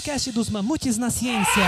[0.00, 1.62] podcast dos Mamutes na Ciência.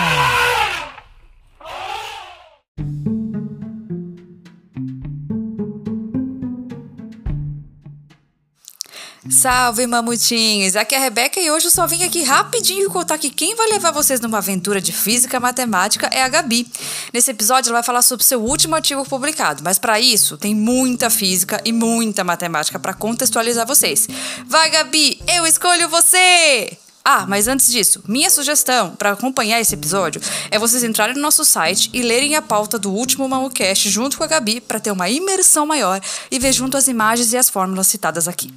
[9.29, 10.77] Salve, mamutinhos!
[10.77, 13.69] Aqui é a Rebeca e hoje eu só vim aqui rapidinho contar que quem vai
[13.69, 16.67] levar vocês numa aventura de física matemática é a Gabi.
[17.13, 21.11] Nesse episódio ela vai falar sobre seu último artigo publicado, mas para isso tem muita
[21.11, 24.09] física e muita matemática para contextualizar vocês.
[24.47, 25.21] Vai, Gabi!
[25.29, 26.79] Eu escolho você!
[27.05, 30.21] Ah, mas antes disso, minha sugestão para acompanhar esse episódio
[30.51, 34.23] é vocês entrarem no nosso site e lerem a pauta do último Mamucast junto com
[34.23, 37.89] a Gabi para ter uma imersão maior e ver junto as imagens e as fórmulas
[37.89, 38.55] citadas aqui.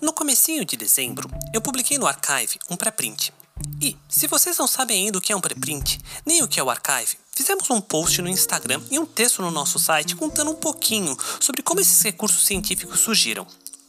[0.00, 3.32] No comecinho de dezembro, eu publiquei no Archive um pré-print.
[3.80, 6.62] E, se vocês não sabem ainda o que é um pré-print, nem o que é
[6.62, 10.56] o Archive, fizemos um post no Instagram e um texto no nosso site contando um
[10.56, 13.46] pouquinho sobre como esses recursos científicos surgiram.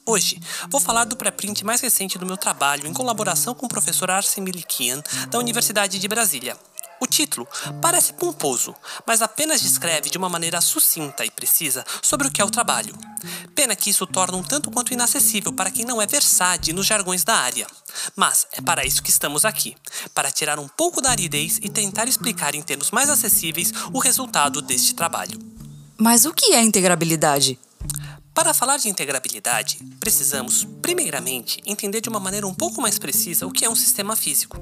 [0.08, 0.40] Hoje,
[0.70, 4.44] vou falar do pré-print mais recente do meu trabalho em colaboração com o professor Arsen
[4.44, 6.56] Milikian, da Universidade de Brasília,
[7.00, 7.48] o título
[7.82, 8.74] parece pomposo,
[9.06, 12.96] mas apenas descreve de uma maneira sucinta e precisa sobre o que é o trabalho.
[13.54, 17.24] Pena que isso torna um tanto quanto inacessível para quem não é versado nos jargões
[17.24, 17.68] da área.
[18.16, 19.76] Mas é para isso que estamos aqui
[20.14, 24.62] para tirar um pouco da aridez e tentar explicar em termos mais acessíveis o resultado
[24.62, 25.40] deste trabalho.
[25.98, 27.60] Mas o que é integrabilidade?
[28.36, 33.52] Para falar de integrabilidade, precisamos, primeiramente, entender de uma maneira um pouco mais precisa o
[33.52, 34.60] que é um sistema físico.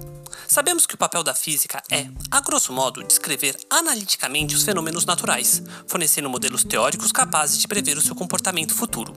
[0.47, 5.63] Sabemos que o papel da física é, a grosso modo, descrever analiticamente os fenômenos naturais,
[5.87, 9.15] fornecendo modelos teóricos capazes de prever o seu comportamento futuro.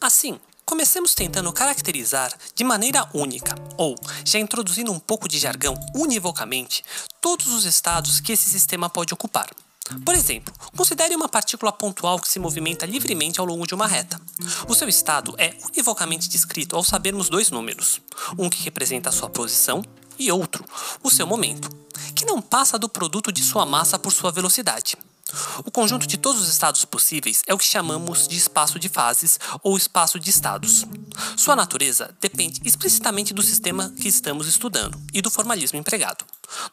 [0.00, 6.84] Assim, Comecemos tentando caracterizar de maneira única, ou, já introduzindo um pouco de jargão univocamente,
[7.22, 9.48] todos os estados que esse sistema pode ocupar.
[10.04, 14.20] Por exemplo, considere uma partícula pontual que se movimenta livremente ao longo de uma reta.
[14.68, 18.00] O seu estado é univocamente descrito ao sabermos dois números,
[18.38, 19.82] um que representa a sua posição
[20.18, 20.64] e outro,
[21.02, 21.70] o seu momento,
[22.14, 24.96] que não passa do produto de sua massa por sua velocidade.
[25.64, 29.38] O conjunto de todos os estados possíveis é o que chamamos de espaço de fases
[29.62, 30.84] ou espaço de estados.
[31.36, 36.24] Sua natureza depende explicitamente do sistema que estamos estudando e do formalismo empregado.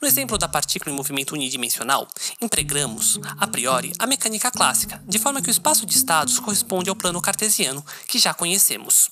[0.01, 2.07] No exemplo da partícula em movimento unidimensional,
[2.41, 6.95] empregamos, a priori, a mecânica clássica, de forma que o espaço de estados corresponde ao
[6.95, 9.09] plano cartesiano que já conhecemos.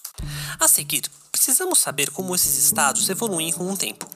[0.59, 4.07] A seguir, precisamos saber como esses estados evoluem com o tempo.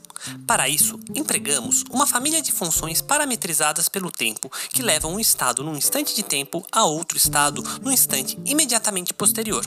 [0.46, 5.76] Para isso, empregamos uma família de funções parametrizadas pelo tempo que levam um estado num
[5.76, 9.66] instante de tempo a outro estado no instante imediatamente posterior.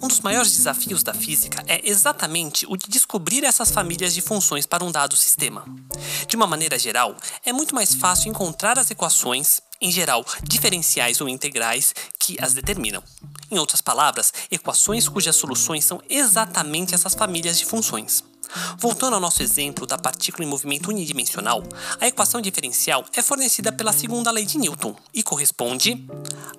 [0.00, 4.66] Um dos maiores desafios da física é exatamente o de descobrir essas famílias de funções
[4.66, 5.64] para um dado sistema.
[6.26, 11.28] De uma maneira geral, é muito mais fácil encontrar as equações, em geral diferenciais ou
[11.28, 13.02] integrais, que as determinam.
[13.50, 18.24] Em outras palavras, equações cujas soluções são exatamente essas famílias de funções.
[18.78, 21.62] Voltando ao nosso exemplo da partícula em movimento unidimensional,
[22.00, 26.06] a equação diferencial é fornecida pela segunda lei de Newton e corresponde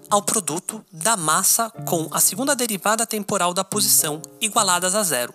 [0.09, 5.33] ao produto da massa com a segunda derivada temporal da posição igualadas a zero,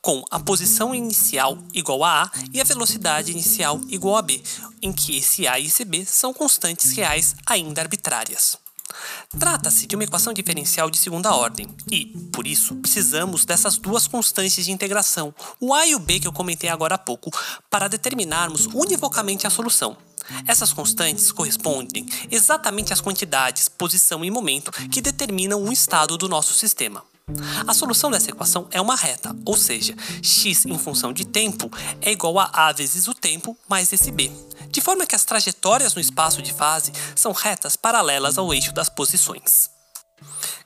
[0.00, 4.42] com a posição inicial igual a A e a velocidade inicial igual a B,
[4.82, 8.58] em que esse A e esse B são constantes reais ainda arbitrárias.
[9.38, 14.64] Trata-se de uma equação diferencial de segunda ordem e, por isso, precisamos dessas duas constantes
[14.64, 17.30] de integração, o a e o b que eu comentei agora há pouco,
[17.68, 19.96] para determinarmos univocamente a solução.
[20.46, 26.54] Essas constantes correspondem exatamente às quantidades, posição e momento que determinam o estado do nosso
[26.54, 27.02] sistema.
[27.66, 31.70] A solução dessa equação é uma reta, ou seja, x em função de tempo
[32.00, 34.30] é igual a a vezes o tempo mais esse b,
[34.70, 38.88] de forma que as trajetórias no espaço de fase são retas paralelas ao eixo das
[38.88, 39.70] posições.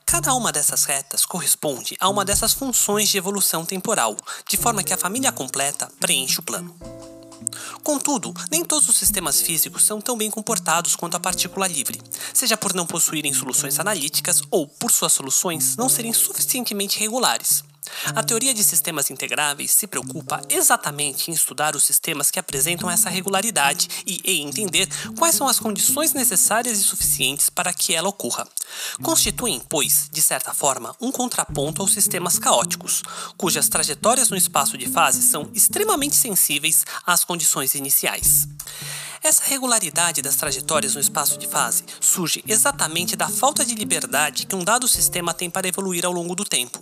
[0.05, 4.15] Cada uma dessas retas corresponde a uma dessas funções de evolução temporal,
[4.47, 7.14] de forma que a família completa preenche o plano.
[7.83, 12.01] Contudo, nem todos os sistemas físicos são tão bem comportados quanto a partícula livre,
[12.33, 17.63] seja por não possuírem soluções analíticas ou por suas soluções não serem suficientemente regulares.
[18.15, 23.09] A teoria de sistemas integráveis se preocupa exatamente em estudar os sistemas que apresentam essa
[23.09, 24.87] regularidade e em entender
[25.17, 28.47] quais são as condições necessárias e suficientes para que ela ocorra.
[29.01, 33.03] Constituem, pois, de certa forma, um contraponto aos sistemas caóticos,
[33.37, 38.47] cujas trajetórias no espaço de fase são extremamente sensíveis às condições iniciais.
[39.25, 44.55] Essa regularidade das trajetórias no espaço de fase surge exatamente da falta de liberdade que
[44.55, 46.79] um dado sistema tem para evoluir ao longo do tempo.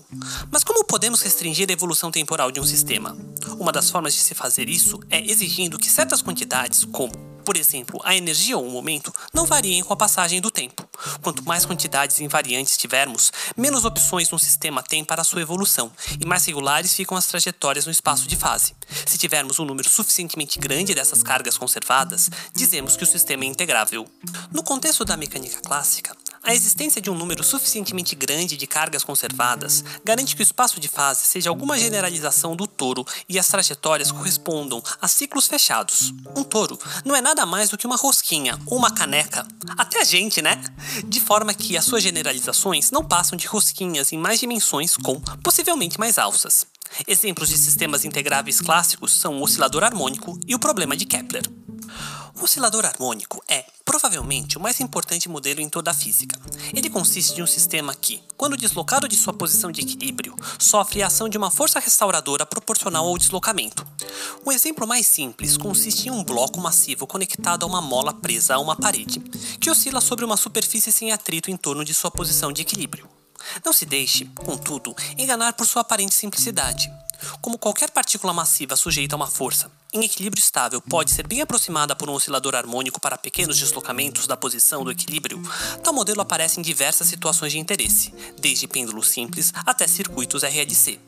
[0.51, 3.17] Mas como podemos restringir a evolução temporal de um sistema?
[3.57, 7.99] Uma das formas de se fazer isso é exigindo que certas quantidades, como por exemplo,
[8.03, 10.87] a energia ou o momento, não variem com a passagem do tempo,
[11.21, 16.45] Quanto mais quantidades invariantes tivermos, menos opções um sistema tem para sua evolução, e mais
[16.45, 18.73] regulares ficam as trajetórias no espaço de fase.
[19.05, 24.07] Se tivermos um número suficientemente grande dessas cargas conservadas, dizemos que o sistema é integrável.
[24.51, 29.83] No contexto da mecânica clássica, a existência de um número suficientemente grande de cargas conservadas
[30.03, 34.83] garante que o espaço de fase seja alguma generalização do toro e as trajetórias correspondam
[35.01, 36.13] a ciclos fechados.
[36.35, 39.47] Um toro não é nada mais do que uma rosquinha ou uma caneca,
[39.77, 40.61] até a gente, né?
[41.05, 45.97] De forma que as suas generalizações não passam de rosquinhas em mais dimensões com possivelmente
[45.97, 46.67] mais alças.
[47.07, 51.49] Exemplos de sistemas integráveis clássicos são o oscilador harmônico e o problema de Kepler.
[52.35, 56.39] O oscilador harmônico é, provavelmente, o mais importante modelo em toda a física.
[56.73, 61.07] Ele consiste de um sistema que, quando deslocado de sua posição de equilíbrio, sofre a
[61.07, 63.85] ação de uma força restauradora proporcional ao deslocamento.
[64.43, 68.59] O exemplo mais simples consiste em um bloco massivo conectado a uma mola presa a
[68.59, 69.19] uma parede,
[69.59, 73.07] que oscila sobre uma superfície sem atrito em torno de sua posição de equilíbrio.
[73.63, 76.91] Não se deixe, contudo, enganar por sua aparente simplicidade.
[77.41, 81.95] Como qualquer partícula massiva sujeita a uma força, em equilíbrio estável pode ser bem aproximada
[81.95, 85.41] por um oscilador harmônico para pequenos deslocamentos da posição do equilíbrio,
[85.83, 90.99] tal modelo aparece em diversas situações de interesse, desde pêndulos simples até circuitos RLC.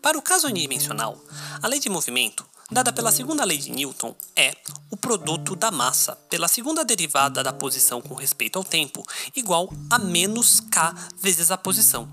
[0.00, 1.22] Para o caso unidimensional,
[1.62, 4.56] a lei de movimento, dada pela segunda lei de Newton, é
[4.90, 9.06] o produto da massa pela segunda derivada da posição com respeito ao tempo,
[9.36, 12.08] igual a menos k vezes a posição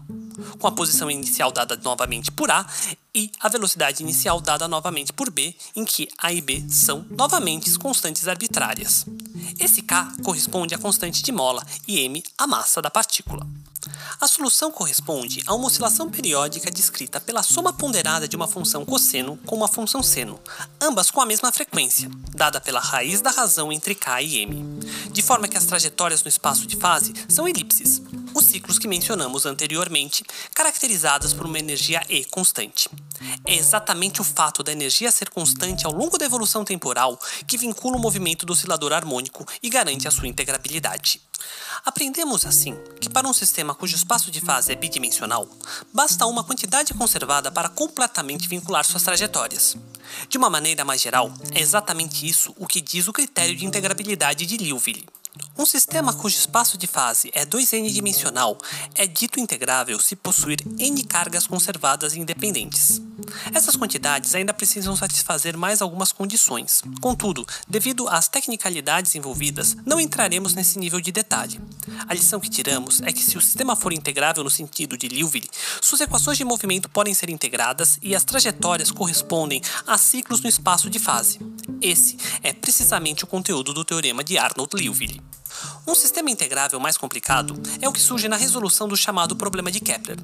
[0.57, 2.65] com a posição inicial dada novamente por A
[3.13, 7.77] e a velocidade inicial dada novamente por B, em que A e B são novamente
[7.77, 9.05] constantes arbitrárias.
[9.59, 13.47] Esse K corresponde à constante de mola e M a massa da partícula.
[14.19, 19.37] A solução corresponde a uma oscilação periódica descrita pela soma ponderada de uma função cosseno
[19.45, 20.37] com uma função seno,
[20.81, 24.79] ambas com a mesma frequência, dada pela raiz da razão entre k e m,
[25.11, 28.01] de forma que as trajetórias no espaço de fase são elipses,
[28.35, 32.89] os ciclos que mencionamos anteriormente, caracterizadas por uma energia E constante.
[33.45, 37.97] É exatamente o fato da energia ser constante ao longo da evolução temporal que vincula
[37.97, 41.21] o movimento do oscilador harmônico e garante a sua integrabilidade.
[41.85, 45.47] Aprendemos assim que para um sistema cujo espaço de fase é bidimensional,
[45.93, 49.75] basta uma quantidade conservada para completamente vincular suas trajetórias.
[50.27, 54.45] De uma maneira mais geral, é exatamente isso o que diz o critério de integrabilidade
[54.45, 55.07] de Liouville.
[55.57, 58.57] Um sistema cujo espaço de fase é 2n dimensional
[58.95, 63.01] é dito integrável se possuir n cargas conservadas independentes.
[63.53, 66.81] Essas quantidades ainda precisam satisfazer mais algumas condições.
[67.01, 71.59] Contudo, devido às tecnicalidades envolvidas, não entraremos nesse nível de detalhe.
[72.07, 75.49] A lição que tiramos é que se o sistema for integrável no sentido de Liouville,
[75.81, 80.89] suas equações de movimento podem ser integradas e as trajetórias correspondem a ciclos no espaço
[80.89, 81.39] de fase.
[81.81, 85.28] Esse é precisamente o conteúdo do teorema de Arnold-Liouville.
[85.87, 89.79] Um sistema integrável mais complicado é o que surge na resolução do chamado problema de
[89.79, 90.17] Kepler.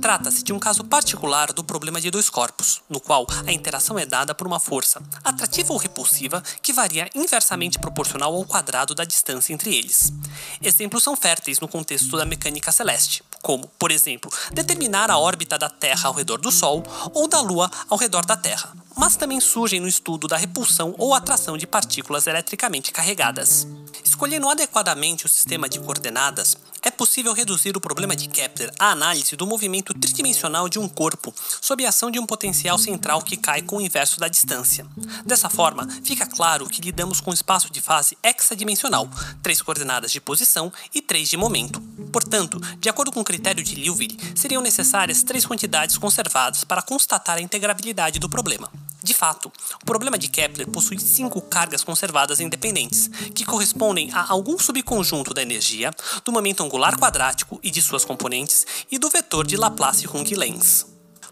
[0.00, 4.04] Trata-se de um caso particular do problema de dois corpos, no qual a interação é
[4.04, 9.52] dada por uma força, atrativa ou repulsiva, que varia inversamente proporcional ao quadrado da distância
[9.52, 10.12] entre eles.
[10.60, 15.68] Exemplos são férteis no contexto da mecânica celeste, como, por exemplo, determinar a órbita da
[15.68, 16.82] Terra ao redor do Sol
[17.14, 21.14] ou da Lua ao redor da Terra, mas também surgem no estudo da repulsão ou
[21.14, 23.66] atração de partículas eletricamente carregadas.
[24.04, 24.75] Escolhendo adequadamente
[25.24, 29.94] o sistema de coordenadas, é possível reduzir o problema de Kepler à análise do movimento
[29.94, 33.80] tridimensional de um corpo sob a ação de um potencial central que cai com o
[33.80, 34.86] inverso da distância.
[35.24, 39.08] Dessa forma, fica claro que lidamos com um espaço de fase hexadimensional,
[39.42, 41.80] três coordenadas de posição e três de momento.
[42.12, 47.38] Portanto, de acordo com o critério de Liouville, seriam necessárias três quantidades conservadas para constatar
[47.38, 48.70] a integrabilidade do problema.
[49.06, 54.58] De fato, o problema de Kepler possui cinco cargas conservadas independentes, que correspondem a algum
[54.58, 55.92] subconjunto da energia,
[56.24, 60.86] do momento angular quadrático e de suas componentes, e do vetor de Laplace-Runge-Lenz.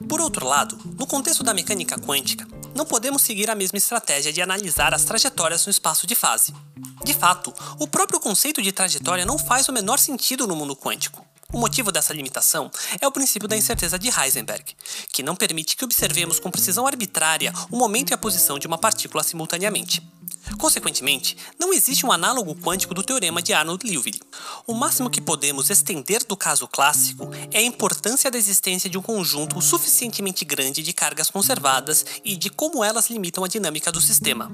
[0.08, 4.40] Por outro lado, no contexto da mecânica quântica, não podemos seguir a mesma estratégia de
[4.40, 6.54] analisar as trajetórias no espaço de fase.
[7.04, 11.23] De fato, o próprio conceito de trajetória não faz o menor sentido no mundo quântico.
[11.52, 12.70] O motivo dessa limitação
[13.00, 14.74] é o princípio da incerteza de Heisenberg,
[15.12, 18.78] que não permite que observemos com precisão arbitrária o momento e a posição de uma
[18.78, 20.02] partícula simultaneamente.
[20.58, 24.20] Consequentemente, não existe um análogo quântico do teorema de Arnold-Liouville.
[24.66, 29.02] O máximo que podemos estender do caso clássico é a importância da existência de um
[29.02, 34.50] conjunto suficientemente grande de cargas conservadas e de como elas limitam a dinâmica do sistema.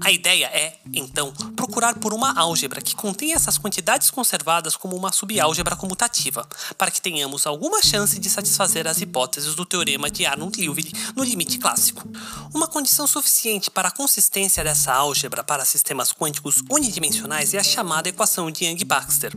[0.00, 5.12] A ideia é, então, procurar por uma álgebra que contenha essas quantidades conservadas como uma
[5.12, 10.92] subálgebra comutativa, para que tenhamos alguma chance de satisfazer as hipóteses do teorema de Arnold-Liouville
[11.16, 12.08] no limite clássico.
[12.54, 17.62] Uma condição suficiente para a consistência dessa álgebra álgebra para sistemas quânticos unidimensionais é a
[17.62, 19.32] chamada equação de Yang-Baxter.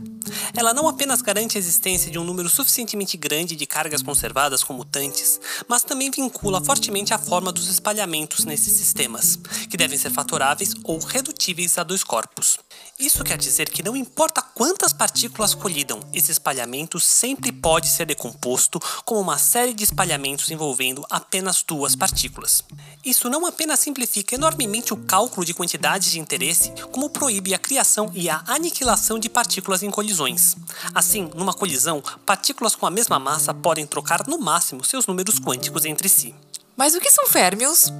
[0.56, 4.78] Ela não apenas garante a existência de um número suficientemente grande de cargas conservadas como
[4.78, 10.74] mutantes, mas também vincula fortemente a forma dos espalhamentos nesses sistemas, que devem ser fatoráveis
[10.84, 12.58] ou redutíveis a dois corpos.
[12.98, 18.80] Isso quer dizer que não importa quantas partículas colidam, esse espalhamento sempre pode ser decomposto
[19.04, 22.64] como uma série de espalhamentos envolvendo apenas duas partículas.
[23.04, 28.08] Isso não apenas simplifica enormemente o cálculo de quantidades de interesse, como proíbe a criação
[28.14, 30.56] e a aniquilação de partículas em colisões.
[30.94, 35.84] Assim, numa colisão, partículas com a mesma massa podem trocar no máximo seus números quânticos
[35.84, 36.34] entre si.
[36.76, 37.92] Mas o que são férmions?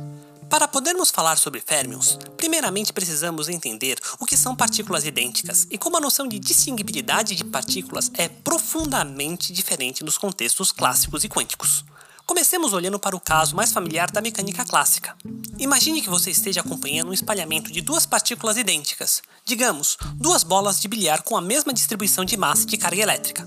[0.48, 5.96] Para podermos falar sobre férmions, primeiramente precisamos entender o que são partículas idênticas e como
[5.96, 11.84] a noção de distinguibilidade de partículas é profundamente diferente nos contextos clássicos e quânticos.
[12.32, 15.14] Comecemos olhando para o caso mais familiar da mecânica clássica.
[15.58, 20.88] Imagine que você esteja acompanhando um espalhamento de duas partículas idênticas, digamos, duas bolas de
[20.88, 23.46] bilhar com a mesma distribuição de massa e de carga elétrica.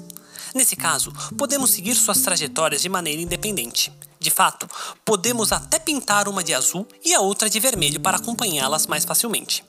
[0.53, 3.91] Nesse caso, podemos seguir suas trajetórias de maneira independente.
[4.25, 4.67] De fato,
[5.05, 9.63] podemos até pintar uma de azul e a outra de vermelho para acompanhá-las mais facilmente.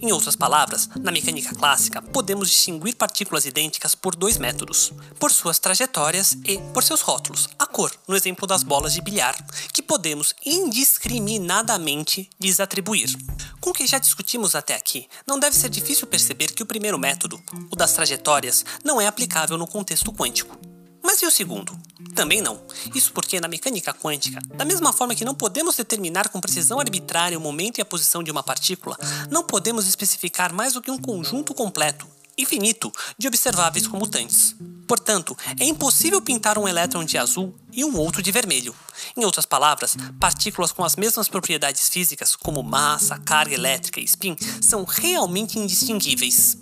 [0.00, 5.58] Em outras palavras, na mecânica clássica, podemos distinguir partículas idênticas por dois métodos: por suas
[5.58, 9.36] trajetórias e por seus rótulos, a cor, no exemplo das bolas de bilhar,
[9.74, 13.14] que podemos indiscriminadamente desatribuir.
[13.60, 16.98] Com o que já discutimos até aqui, não deve ser difícil perceber que o primeiro
[16.98, 17.38] método,
[17.70, 20.77] o das trajetórias, não é aplicável no contexto quântico.
[21.08, 21.74] Mas e o segundo?
[22.14, 22.60] Também não.
[22.94, 27.38] Isso porque na mecânica quântica, da mesma forma que não podemos determinar com precisão arbitrária
[27.38, 28.94] o momento e a posição de uma partícula,
[29.30, 34.54] não podemos especificar mais do que um conjunto completo, infinito, de observáveis comutantes.
[34.86, 38.74] Portanto, é impossível pintar um elétron de azul e um outro de vermelho.
[39.16, 44.36] Em outras palavras, partículas com as mesmas propriedades físicas, como massa, carga elétrica e spin,
[44.60, 46.56] são realmente indistinguíveis.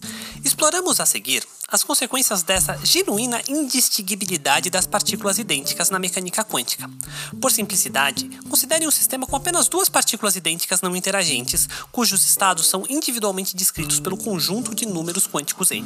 [0.44, 6.88] Exploramos a seguir as consequências dessa genuína indistinguibilidade das partículas idênticas na mecânica quântica.
[7.40, 12.84] Por simplicidade, considere um sistema com apenas duas partículas idênticas não interagentes, cujos estados são
[12.88, 15.84] individualmente descritos pelo conjunto de números quânticos n.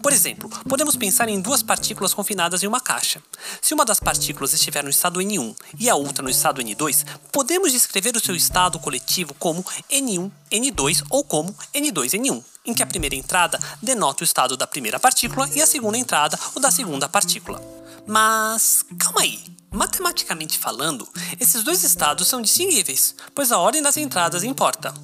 [0.00, 3.20] Por exemplo, podemos pensar em duas partículas confinadas em uma caixa.
[3.60, 7.72] Se uma das partículas estiver no estado N1 e a outra no estado N2, podemos
[7.72, 12.86] descrever o seu estado coletivo como N1, N2 ou como N2, N1 em que a
[12.86, 17.08] primeira entrada denota o estado da primeira partícula e a segunda entrada o da segunda
[17.08, 17.62] partícula.
[18.06, 19.42] Mas calma aí.
[19.70, 21.06] Matematicamente falando,
[21.38, 24.94] esses dois estados são distinguíveis, pois a ordem das entradas importa.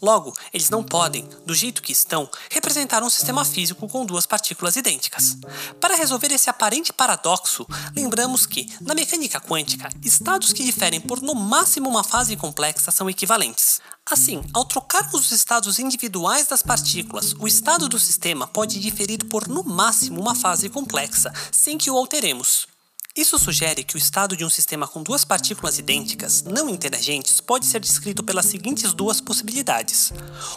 [0.00, 4.76] Logo, eles não podem, do jeito que estão, representar um sistema físico com duas partículas
[4.76, 5.36] idênticas.
[5.80, 11.34] Para resolver esse aparente paradoxo, lembramos que, na mecânica quântica, estados que diferem por no
[11.34, 13.80] máximo uma fase complexa são equivalentes.
[14.08, 19.48] Assim, ao trocarmos os estados individuais das partículas, o estado do sistema pode diferir por
[19.48, 22.68] no máximo uma fase complexa, sem que o alteremos.
[23.16, 27.66] Isso sugere que o estado de um sistema com duas partículas idênticas, não interagentes, pode
[27.66, 30.12] ser descrito pelas seguintes duas possibilidades.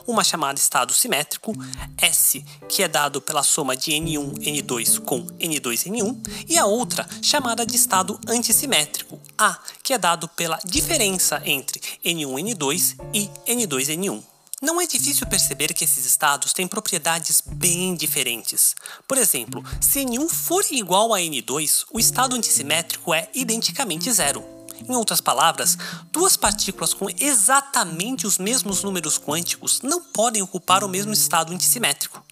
[0.06, 1.54] Uma chamada estado simétrico,
[1.98, 7.08] S, que é dado pela soma de N1, N2 com N2, N1, e a outra
[7.22, 13.98] chamada de estado antissimétrico, A, que é dado pela diferença entre N1, N2 e N2,
[13.98, 14.31] N1.
[14.62, 18.76] Não é difícil perceber que esses estados têm propriedades bem diferentes.
[19.08, 24.46] Por exemplo, se N1 for igual a N2, o estado antissimétrico é identicamente zero.
[24.88, 25.76] Em outras palavras,
[26.12, 32.24] duas partículas com exatamente os mesmos números quânticos não podem ocupar o mesmo estado antissimétrico.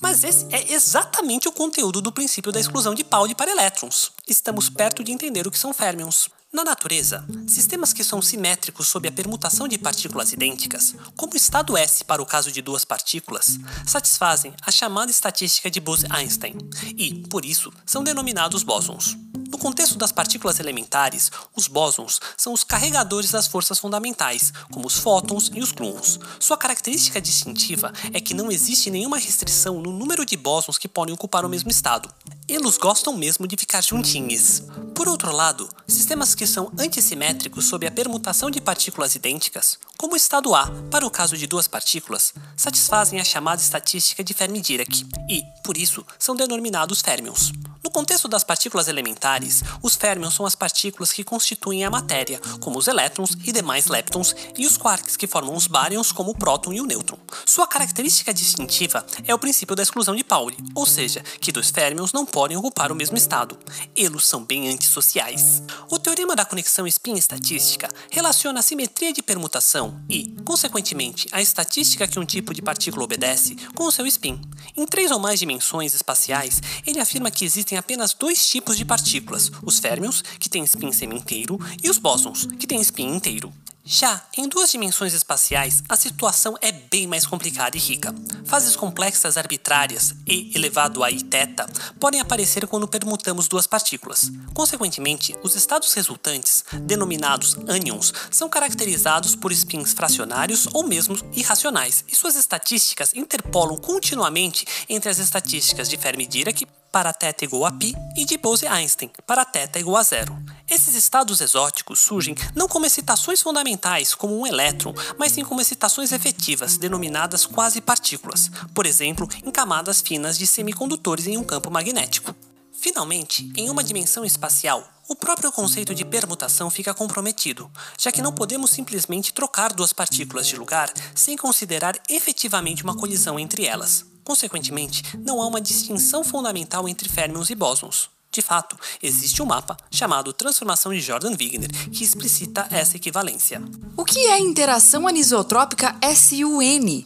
[0.00, 4.10] Mas esse é exatamente o conteúdo do princípio da exclusão de Pauli para elétrons.
[4.26, 6.30] Estamos perto de entender o que são férmions.
[6.52, 11.76] Na natureza, sistemas que são simétricos sob a permutação de partículas idênticas, como o estado
[11.76, 16.58] S para o caso de duas partículas, satisfazem a chamada estatística de Bose-Einstein
[16.96, 19.16] e, por isso, são denominados bósons.
[19.48, 24.98] No contexto das partículas elementares, os bósons são os carregadores das forças fundamentais, como os
[24.98, 26.18] fótons e os gluons.
[26.40, 31.14] Sua característica distintiva é que não existe nenhuma restrição no número de bósons que podem
[31.14, 32.12] ocupar o mesmo estado.
[32.48, 34.64] Eles gostam mesmo de ficar juntinhos.
[35.00, 40.16] Por outro lado, sistemas que são antissimétricos sob a permutação de partículas idênticas, como o
[40.16, 45.42] estado A para o caso de duas partículas, satisfazem a chamada estatística de Fermi-Dirac e,
[45.62, 47.52] por isso, são denominados férmions.
[47.84, 52.78] No contexto das partículas elementares, os férmions são as partículas que constituem a matéria, como
[52.78, 56.72] os elétrons e demais leptons, e os quarks, que formam os baryons, como o próton
[56.72, 57.18] e o nêutron.
[57.44, 62.12] Sua característica distintiva é o princípio da exclusão de Pauli, ou seja, que dois férmions
[62.12, 63.58] não podem ocupar o mesmo estado.
[63.96, 65.62] Eles são bem antissociais.
[65.90, 72.18] O teorema da conexão spin-estatística relaciona a simetria de permutação e, consequentemente, a estatística que
[72.18, 74.40] um tipo de partícula obedece com o seu spin.
[74.76, 79.50] Em três ou mais dimensões espaciais, ele afirma que existem apenas dois tipos de partículas:
[79.62, 83.52] os férmions, que têm spin semi-inteiro, e os bósons, que têm spin inteiro.
[83.82, 88.14] Já em duas dimensões espaciais, a situação é bem mais complicada e rica.
[88.44, 91.66] Fases complexas arbitrárias e elevado a i-θ
[91.98, 94.30] podem aparecer quando permutamos duas partículas.
[94.54, 102.14] Consequentemente, os estados resultantes, denominados ânions, são caracterizados por spins fracionários ou mesmo irracionais, e
[102.14, 108.23] suas estatísticas interpolam continuamente entre as estatísticas de Fermi-Dirac para θ igual a π e
[108.23, 110.33] de Bose-Einstein para θ igual a zero.
[110.69, 116.13] Esses estados exóticos surgem não como excitações fundamentais, como um elétron, mas sim como excitações
[116.13, 122.33] efetivas, denominadas quase partículas, por exemplo, em camadas finas de semicondutores em um campo magnético.
[122.79, 128.31] Finalmente, em uma dimensão espacial, o próprio conceito de permutação fica comprometido, já que não
[128.31, 134.08] podemos simplesmente trocar duas partículas de lugar sem considerar efetivamente uma colisão entre elas.
[134.24, 138.10] Consequentemente, não há uma distinção fundamental entre férmions e bósons.
[138.32, 143.60] De fato, existe um mapa chamado Transformação de Jordan-Wigner que explicita essa equivalência.
[143.96, 147.04] O que é interação anisotrópica SUN?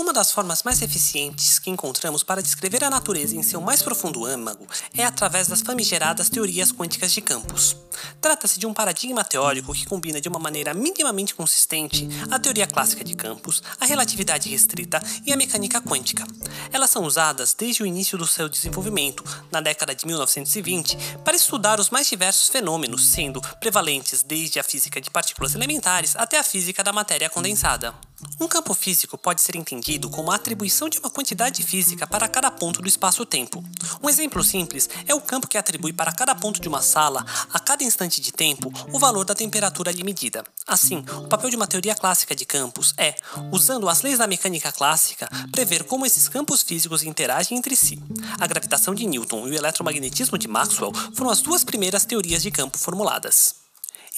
[0.00, 4.24] Uma das formas mais eficientes que encontramos para descrever a natureza em seu mais profundo
[4.24, 4.66] âmago
[4.96, 7.76] é através das famigeradas teorias quânticas de campos.
[8.18, 13.04] Trata-se de um paradigma teórico que combina de uma maneira minimamente consistente a teoria clássica
[13.04, 16.26] de campos, a relatividade restrita e a mecânica quântica.
[16.72, 21.78] Elas são usadas desde o início do seu desenvolvimento, na década de 1920, para estudar
[21.78, 26.82] os mais diversos fenômenos, sendo prevalentes desde a física de partículas elementares até a física
[26.82, 27.94] da matéria condensada.
[28.40, 32.50] Um campo físico pode ser entendido como a atribuição de uma quantidade física para cada
[32.50, 33.62] ponto do espaço-tempo.
[34.02, 37.60] Um exemplo simples é o campo que atribui para cada ponto de uma sala, a
[37.60, 40.44] cada instante de tempo, o valor da temperatura ali medida.
[40.66, 43.14] Assim, o papel de uma teoria clássica de campos é,
[43.52, 48.02] usando as leis da mecânica clássica, prever como esses campos físicos interagem entre si.
[48.38, 52.50] A gravitação de Newton e o eletromagnetismo de Maxwell foram as duas primeiras teorias de
[52.50, 53.59] campo formuladas.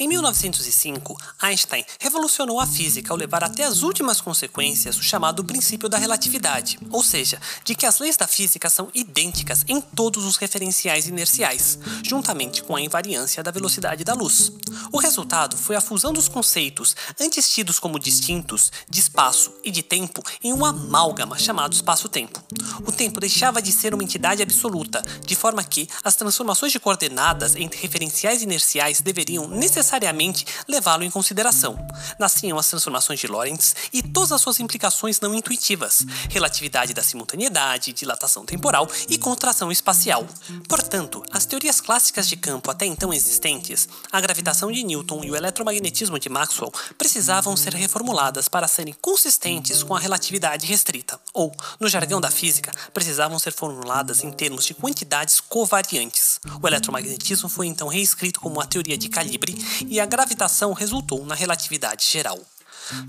[0.03, 5.89] Em 1905, Einstein revolucionou a física ao levar até as últimas consequências o chamado princípio
[5.89, 10.37] da relatividade, ou seja, de que as leis da física são idênticas em todos os
[10.39, 14.51] referenciais inerciais, juntamente com a invariância da velocidade da luz.
[14.91, 19.85] O resultado foi a fusão dos conceitos, antes tidos como distintos, de espaço e de
[19.85, 22.43] tempo, em uma amálgama chamado espaço-tempo.
[22.85, 27.55] O tempo deixava de ser uma entidade absoluta, de forma que as transformações de coordenadas
[27.55, 31.77] entre referenciais inerciais deveriam necessariamente necessariamente levá-lo em consideração.
[32.19, 37.93] Nasciam as transformações de Lorentz e todas as suas implicações não intuitivas, relatividade da simultaneidade,
[37.93, 40.27] dilatação temporal e contração espacial.
[40.69, 45.37] Portanto, as teorias clássicas de campo até então existentes, a gravitação de Newton e o
[45.37, 51.89] eletromagnetismo de Maxwell, precisavam ser reformuladas para serem consistentes com a relatividade restrita, ou, no
[51.89, 56.41] jargão da física, precisavam ser formuladas em termos de quantidades covariantes.
[56.63, 59.55] O eletromagnetismo foi então reescrito como a teoria de calibre
[59.89, 62.39] e a gravitação resultou na relatividade geral.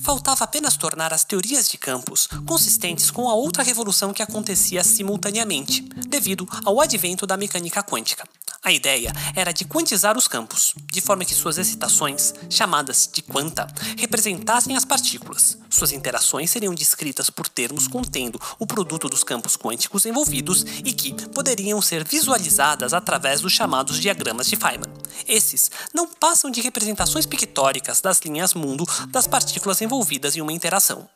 [0.01, 5.81] Faltava apenas tornar as teorias de campos consistentes com a outra revolução que acontecia simultaneamente,
[6.07, 8.23] devido ao advento da mecânica quântica.
[8.65, 13.67] A ideia era de quantizar os campos, de forma que suas excitações, chamadas de quanta,
[13.97, 15.57] representassem as partículas.
[15.69, 21.11] Suas interações seriam descritas por termos contendo o produto dos campos quânticos envolvidos e que
[21.29, 24.89] poderiam ser visualizadas através dos chamados diagramas de Feynman.
[25.27, 31.09] Esses não passam de representações pictóricas das linhas mundo das partículas envolvidas em uma interação.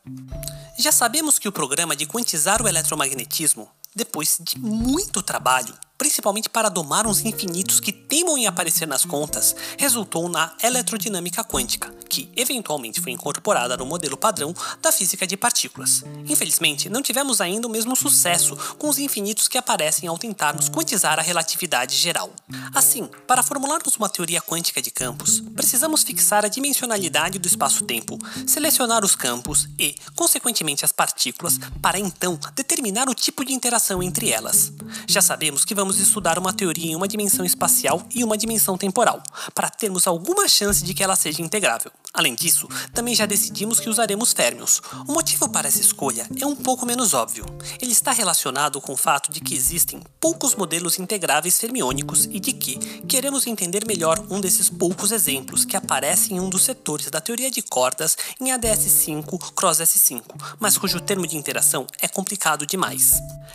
[0.78, 6.70] Já sabemos que o programa de quantizar o eletromagnetismo, depois de muito trabalho, principalmente para
[6.70, 13.02] domar uns infinitos que teimam em aparecer nas contas, resultou na eletrodinâmica quântica, que eventualmente
[13.02, 16.04] foi incorporada no modelo padrão da física de partículas.
[16.28, 21.20] Infelizmente, não tivemos ainda o mesmo sucesso com os infinitos que aparecem ao tentarmos quantizar
[21.20, 22.32] a relatividade geral.
[22.74, 29.04] Assim, para formularmos uma teoria quântica de campos, precisamos fixar a dimensionalidade do espaço-tempo, selecionar
[29.04, 34.72] os campos e, consequentemente, as partículas, para então determinar o tipo de interação entre elas.
[35.08, 38.78] Já sabemos que vamos estudar uma teoria em uma dimensão espacial espacial e uma dimensão
[38.78, 39.22] temporal,
[39.54, 41.92] para termos alguma chance de que ela seja integrável.
[42.14, 44.82] Além disso, também já decidimos que usaremos férmions.
[45.08, 47.46] O motivo para essa escolha é um pouco menos óbvio.
[47.82, 52.54] Ele está relacionado com o fato de que existem poucos modelos integráveis fermiônicos e de
[52.54, 57.22] que queremos entender melhor um desses poucos exemplos que aparece em um dos setores da
[57.22, 60.24] teoria de cordas em ADS5 Cross S5,
[60.60, 63.12] mas cujo termo de interação é complicado demais.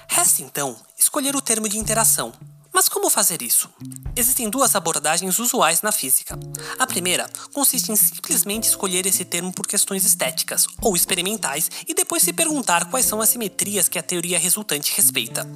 [0.08, 2.32] Resta então escolher o termo de interação,
[2.72, 3.68] mas como fazer isso?
[4.16, 6.38] Existem duas abordagens usuais na física.
[6.78, 12.22] A primeira consiste em simplesmente escolher esse termo por questões estéticas ou experimentais e depois
[12.22, 15.48] se perguntar quais são as simetrias que a teoria resultante respeita.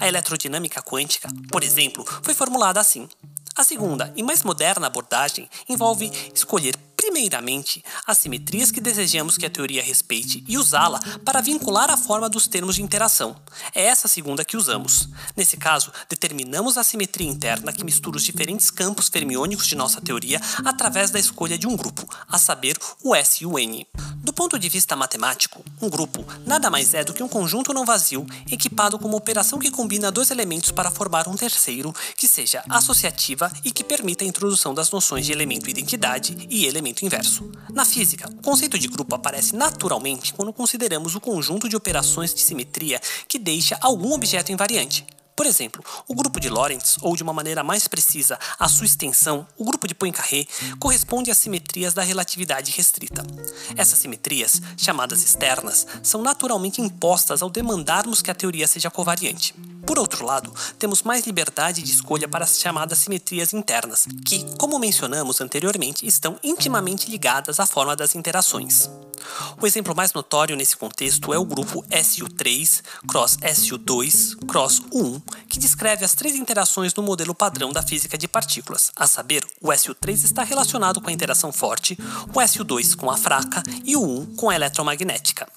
[0.00, 3.08] A eletrodinâmica quântica, por exemplo, foi formulada assim.
[3.54, 9.50] A segunda e mais moderna abordagem envolve escolher primeiramente as simetrias que desejamos que a
[9.50, 13.34] teoria respeite e usá-la para vincular a forma dos termos de interação.
[13.74, 15.08] É essa segunda que usamos.
[15.36, 20.40] Nesse caso, determinamos a simetria interna que mistura os diferentes campos fermiônicos de nossa teoria
[20.64, 23.84] através da escolha de um grupo, a saber, o S e o N.
[24.18, 27.84] Do ponto de vista matemático, um grupo nada mais é do que um conjunto não
[27.84, 32.62] vazio equipado com uma operação que combina dois elementos para formar um terceiro que seja
[32.68, 37.50] associativa e que permita a introdução das noções de elemento identidade e elemento inverso.
[37.72, 42.40] Na física, o conceito de grupo aparece naturalmente quando consideramos o conjunto de operações de
[42.40, 45.06] simetria que deixa algum objeto invariante.
[45.34, 49.46] Por exemplo, o grupo de Lorentz, ou de uma maneira mais precisa, a sua extensão,
[49.56, 50.46] o grupo de Poincaré,
[50.78, 53.24] corresponde às simetrias da relatividade restrita.
[53.76, 59.54] Essas simetrias, chamadas externas, são naturalmente impostas ao demandarmos que a teoria seja covariante.
[59.86, 64.78] Por outro lado, temos mais liberdade de escolha para as chamadas simetrias internas, que, como
[64.78, 68.88] mencionamos anteriormente, estão intimamente ligadas à forma das interações.
[69.60, 75.58] O exemplo mais notório nesse contexto é o grupo SU3 cross SU2 cross U1, que
[75.58, 80.24] descreve as três interações no modelo padrão da física de partículas, a saber, o SU3
[80.24, 81.96] está relacionado com a interação forte,
[82.28, 85.48] o SU2 com a fraca e o U1 com a eletromagnética.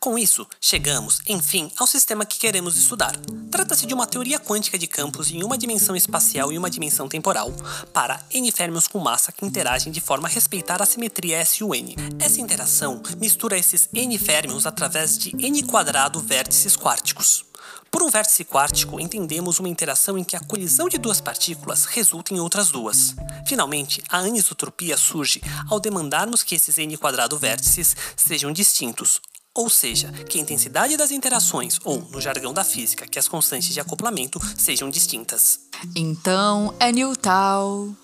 [0.00, 3.16] Com isso, chegamos, enfim, ao sistema que queremos estudar.
[3.50, 7.52] Trata-se de uma teoria quântica de campos em uma dimensão espacial e uma dimensão temporal,
[7.92, 11.94] para N férmions com massa que interagem de forma a respeitar a simetria SUN.
[12.18, 17.44] Essa interação mistura esses N férmions através de N quadrado vértices quárticos.
[17.90, 22.32] Por um vértice quártico, entendemos uma interação em que a colisão de duas partículas resulta
[22.32, 23.14] em outras duas.
[23.46, 29.20] Finalmente, a anisotropia surge ao demandarmos que esses n quadrado vértices sejam distintos,
[29.54, 33.74] ou seja, que a intensidade das interações, ou, no jargão da física, que as constantes
[33.74, 35.60] de acoplamento sejam distintas.
[35.94, 37.94] Então, é Newton.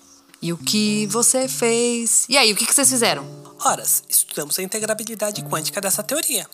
[0.41, 2.25] E o que você fez?
[2.29, 3.25] E aí, o que vocês fizeram?
[3.63, 6.47] Ora, estudamos a integrabilidade quântica dessa teoria.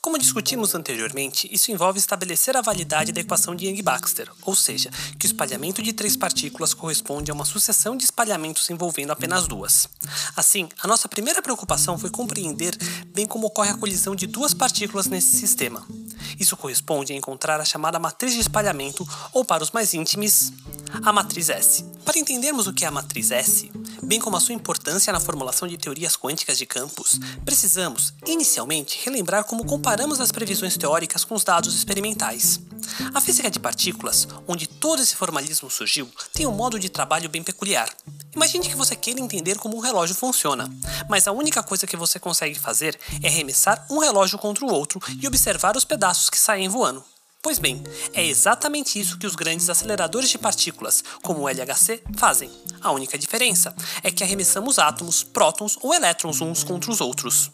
[0.00, 5.26] Como discutimos anteriormente, isso envolve estabelecer a validade da equação de Yang-Baxter, ou seja, que
[5.26, 9.88] o espalhamento de três partículas corresponde a uma sucessão de espalhamentos envolvendo apenas duas.
[10.34, 12.76] Assim, a nossa primeira preocupação foi compreender
[13.08, 15.86] bem como ocorre a colisão de duas partículas nesse sistema.
[16.38, 20.52] Isso corresponde a encontrar a chamada matriz de espalhamento, ou para os mais íntimos,
[21.02, 21.84] a matriz S.
[22.04, 23.70] Para entendermos o que é a matriz S,
[24.02, 29.44] bem como a sua importância na formulação de teorias quânticas de campos, precisamos, inicialmente, relembrar
[29.44, 32.60] como comparamos as previsões teóricas com os dados experimentais.
[33.14, 37.42] A física de partículas, onde todo esse formalismo surgiu, tem um modo de trabalho bem
[37.42, 37.88] peculiar.
[38.34, 40.70] Imagine que você queira entender como um relógio funciona,
[41.08, 45.00] mas a única coisa que você consegue fazer é arremessar um relógio contra o outro
[45.20, 47.04] e observar os pedaços que saem voando.
[47.40, 52.50] Pois bem, é exatamente isso que os grandes aceleradores de partículas, como o LHC, fazem.
[52.80, 57.50] A única diferença é que arremessamos átomos, prótons ou elétrons uns contra os outros.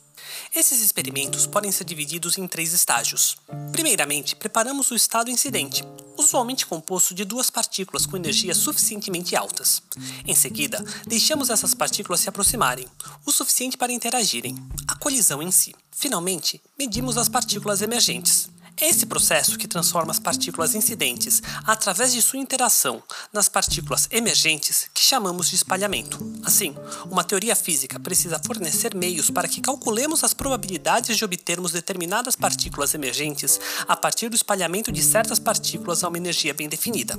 [0.54, 3.36] Esses experimentos podem ser divididos em três estágios.
[3.72, 5.84] Primeiramente, preparamos o estado incidente,
[6.16, 9.82] usualmente composto de duas partículas com energias suficientemente altas.
[10.26, 12.86] Em seguida, deixamos essas partículas se aproximarem,
[13.26, 14.56] o suficiente para interagirem,
[14.88, 15.74] a colisão em si.
[15.90, 18.48] Finalmente, medimos as partículas emergentes,
[18.80, 25.02] esse processo que transforma as partículas incidentes, através de sua interação, nas partículas emergentes que
[25.02, 26.18] chamamos de espalhamento.
[26.44, 26.74] Assim,
[27.10, 32.94] uma teoria física precisa fornecer meios para que calculemos as probabilidades de obtermos determinadas partículas
[32.94, 37.18] emergentes a partir do espalhamento de certas partículas a uma energia bem definida.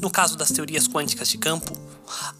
[0.00, 1.72] No caso das teorias quânticas de campo,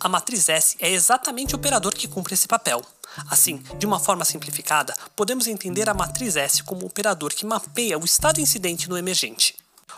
[0.00, 2.84] a matriz S é exatamente o operador que cumpre esse papel.
[3.28, 7.98] Assim, de uma forma simplificada, podemos entender a matriz S como o operador que mapeia
[7.98, 9.54] o estado incidente no emergente.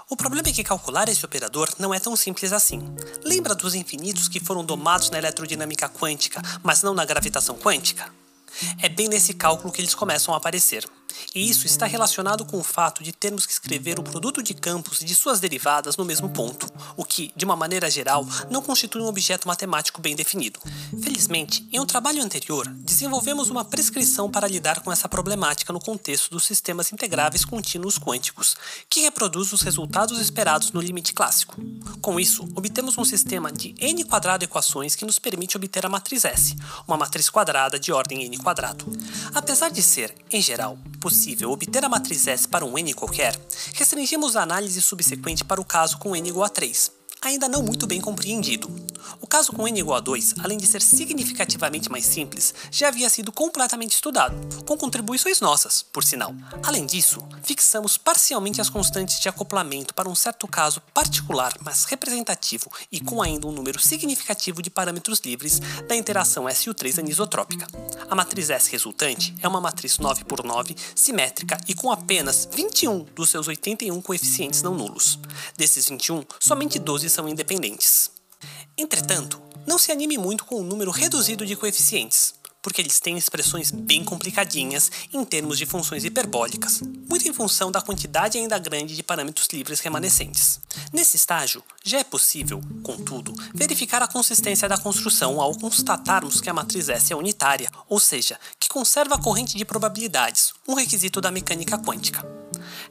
[0.08, 2.82] O problema é que calcular esse operador não é tão simples assim.
[3.24, 8.12] Lembra dos infinitos que foram domados na eletrodinâmica quântica, mas não na gravitação quântica?
[8.82, 10.84] É bem nesse cálculo que eles começam a aparecer.
[11.34, 15.00] E isso está relacionado com o fato de termos que escrever o produto de campos
[15.00, 19.02] e de suas derivadas no mesmo ponto, o que, de uma maneira geral, não constitui
[19.02, 20.60] um objeto matemático bem definido.
[21.02, 26.30] Felizmente, em um trabalho anterior, desenvolvemos uma prescrição para lidar com essa problemática no contexto
[26.30, 28.56] dos sistemas integráveis contínuos quânticos,
[28.88, 31.56] que reproduz os resultados esperados no limite clássico.
[32.00, 36.24] Com isso, obtemos um sistema de n quadrado equações que nos permite obter a matriz
[36.24, 38.86] S, uma matriz quadrada de ordem n quadrado.
[39.34, 43.34] Apesar de ser, em geral, possível obter a matriz S para um n qualquer,
[43.74, 47.86] restringimos a análise subsequente para o caso com n igual a 3, ainda não muito
[47.86, 48.70] bem compreendido.
[49.20, 53.08] O caso com n igual a 2, além de ser significativamente mais simples, já havia
[53.10, 56.34] sido completamente estudado, com contribuições nossas, por sinal.
[56.62, 62.70] Além disso, fixamos parcialmente as constantes de acoplamento para um certo caso particular, mas representativo
[62.90, 67.66] e com ainda um número significativo de parâmetros livres da interação SU3 anisotrópica.
[68.08, 73.04] A matriz S resultante é uma matriz 9 por 9, simétrica e com apenas 21
[73.14, 75.18] dos seus 81 coeficientes não nulos.
[75.56, 78.10] Desses 21, somente 12 são independentes.
[78.76, 83.70] Entretanto, não se anime muito com o número reduzido de coeficientes, porque eles têm expressões
[83.70, 89.02] bem complicadinhas em termos de funções hiperbólicas, muito em função da quantidade ainda grande de
[89.02, 90.60] parâmetros livres remanescentes.
[90.92, 96.54] Nesse estágio, já é possível, contudo, verificar a consistência da construção ao constatarmos que a
[96.54, 101.30] matriz S é unitária, ou seja, que conserva a corrente de probabilidades, um requisito da
[101.30, 102.39] mecânica quântica.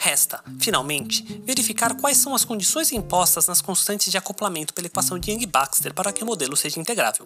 [0.02, 5.30] Resta, finalmente, verificar quais são as condições impostas nas constantes de acoplamento pela equação de
[5.30, 7.26] Young-Baxter para que o modelo seja integrável.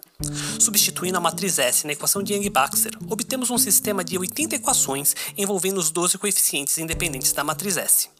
[0.58, 5.78] Substituindo a matriz S na equação de Young-Baxter, obtemos um sistema de 80 equações envolvendo
[5.78, 8.13] os 12 coeficientes independentes da matriz S.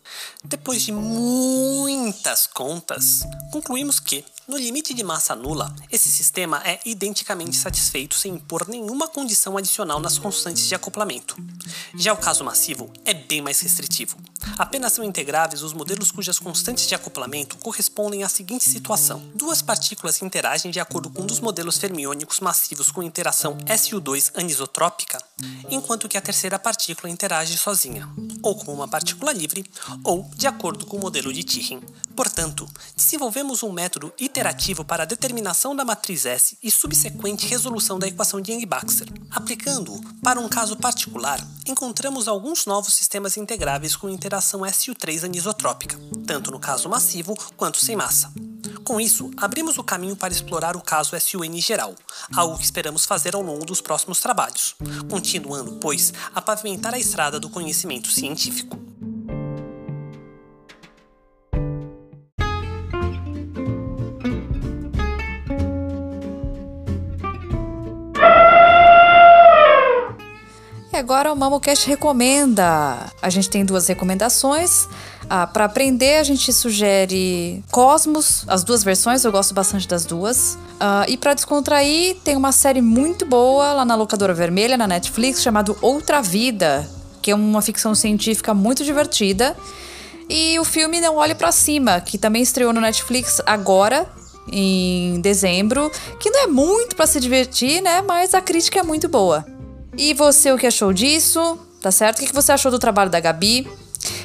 [0.45, 7.57] Depois de muitas contas, concluímos que, no limite de massa nula, esse sistema é identicamente
[7.57, 11.37] satisfeito sem impor nenhuma condição adicional nas constantes de acoplamento.
[11.97, 14.19] Já o caso massivo é bem mais restritivo.
[14.59, 20.21] Apenas são integráveis os modelos cujas constantes de acoplamento correspondem à seguinte situação: duas partículas
[20.21, 25.19] interagem de acordo com um dos modelos fermiônicos massivos com interação SU2 anisotrópica,
[25.71, 28.09] enquanto que a terceira partícula interage sozinha,
[28.43, 29.65] ou como uma partícula livre,
[30.03, 31.81] ou de acordo com o modelo de Tichin.
[32.17, 38.07] Portanto, desenvolvemos um método iterativo para a determinação da matriz S e subsequente resolução da
[38.07, 39.09] equação de Yang-Baxter.
[39.31, 46.51] Aplicando-o para um caso particular, encontramos alguns novos sistemas integráveis com interação SU3 anisotrópica, tanto
[46.51, 48.33] no caso massivo quanto sem massa.
[48.85, 51.95] Com isso, abrimos o caminho para explorar o caso SUN geral,
[52.37, 54.77] algo que esperamos fazer ao longo dos próximos trabalhos,
[55.11, 58.94] continuando, pois, a pavimentar a estrada do conhecimento científico.
[71.05, 73.13] Agora o MamoCast recomenda.
[73.21, 74.89] A gente tem duas recomendações.
[75.29, 80.57] Ah, para aprender, a gente sugere Cosmos, as duas versões, eu gosto bastante das duas.
[80.81, 85.43] Ah, e para descontrair, tem uma série muito boa lá na Locadora Vermelha, na Netflix,
[85.43, 86.89] chamado Outra Vida,
[87.21, 89.55] que é uma ficção científica muito divertida.
[90.27, 94.11] E o filme Não Olhe para Cima, que também estreou no Netflix agora,
[94.51, 98.01] em dezembro, que não é muito para se divertir, né?
[98.01, 99.45] Mas a crítica é muito boa.
[99.97, 101.59] E você, o que achou disso?
[101.81, 102.19] Tá certo?
[102.23, 103.69] O que você achou do trabalho da Gabi?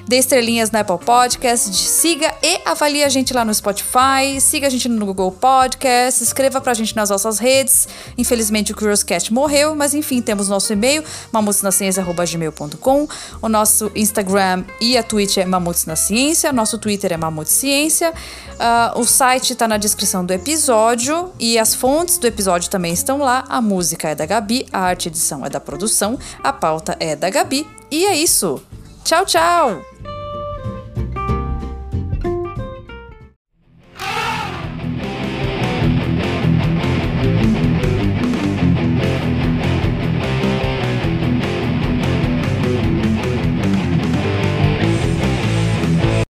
[0.10, 4.70] Dê estrelinhas na Apple Podcast, siga e avalie a gente lá no Spotify, siga a
[4.70, 7.88] gente no Google Podcast, escreva pra gente nas nossas redes.
[8.18, 13.08] Infelizmente o Curioscat morreu, mas enfim, temos nosso e-mail, mamutesnaciencia.gmail.com,
[13.40, 18.12] o nosso Instagram e a Twitch é Mamutes na Ciência, nosso Twitter é Mamute Ciência,
[18.12, 23.20] uh, o site tá na descrição do episódio e as fontes do episódio também estão
[23.20, 23.46] lá.
[23.48, 27.30] A música é da Gabi, a arte edição é da produção, a pauta é da
[27.30, 27.68] Gabi.
[27.92, 28.60] E é isso!
[29.04, 29.89] Tchau, tchau!